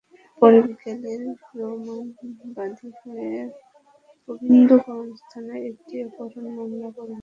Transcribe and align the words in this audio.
পরে 0.41 0.59
বিকেলে 0.65 1.11
রোমানা 1.57 1.95
বাদী 2.55 2.87
হয়ে 2.99 3.31
গোবিন্দগঞ্জ 4.29 5.13
থানায় 5.31 5.63
একটি 5.69 5.93
অপহরণ 6.05 6.45
মামলা 6.57 6.89
করেন। 6.95 7.19